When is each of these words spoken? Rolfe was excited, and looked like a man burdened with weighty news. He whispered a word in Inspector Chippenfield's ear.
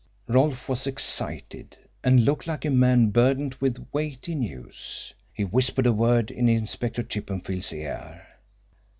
Rolfe 0.27 0.67
was 0.67 0.87
excited, 0.87 1.77
and 2.03 2.25
looked 2.25 2.47
like 2.47 2.65
a 2.65 2.71
man 2.71 3.11
burdened 3.11 3.53
with 3.61 3.85
weighty 3.93 4.33
news. 4.33 5.13
He 5.31 5.43
whispered 5.45 5.85
a 5.85 5.93
word 5.93 6.31
in 6.31 6.49
Inspector 6.49 7.03
Chippenfield's 7.03 7.71
ear. 7.71 8.25